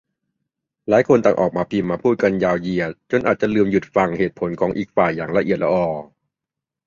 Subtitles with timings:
[0.89, 5.85] หลายคนต่างออกมาพิมพ์มาพูดกันยาวเหยียด จนอาจจะลืมหยุดฟังเหตุผลของอีกฝ่ายอย่างละเอียดลออ